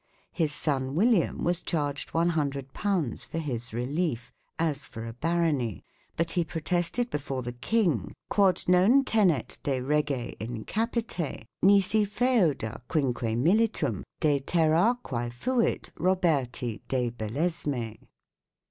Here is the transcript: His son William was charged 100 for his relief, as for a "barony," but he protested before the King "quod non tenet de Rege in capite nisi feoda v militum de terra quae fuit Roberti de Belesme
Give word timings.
His 0.31 0.51
son 0.51 0.95
William 0.95 1.43
was 1.43 1.61
charged 1.61 2.11
100 2.11 2.69
for 2.73 3.37
his 3.37 3.71
relief, 3.71 4.33
as 4.57 4.83
for 4.85 5.05
a 5.05 5.13
"barony," 5.13 5.85
but 6.17 6.31
he 6.31 6.43
protested 6.43 7.11
before 7.11 7.43
the 7.43 7.53
King 7.53 8.15
"quod 8.27 8.63
non 8.67 9.03
tenet 9.05 9.59
de 9.61 9.79
Rege 9.79 10.35
in 10.39 10.65
capite 10.65 11.45
nisi 11.61 12.03
feoda 12.03 12.81
v 12.91 13.01
militum 13.35 14.01
de 14.19 14.39
terra 14.39 14.97
quae 15.03 15.29
fuit 15.29 15.91
Roberti 15.99 16.81
de 16.87 17.11
Belesme 17.11 17.99